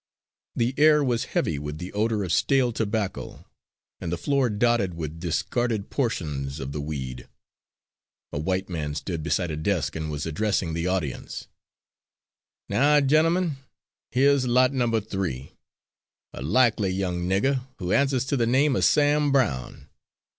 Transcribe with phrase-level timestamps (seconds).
[0.55, 3.45] The air was heavy with the odour of stale tobacco,
[3.99, 7.27] and the floor dotted with discarded portions of the weed.
[8.33, 11.49] A white man stood beside a desk and was addressing the audience:
[12.67, 13.57] "Now, gentlemen,
[14.09, 15.51] here's Lot Number Three,
[16.33, 19.87] a likely young nigger who answers to the name of Sam Brown.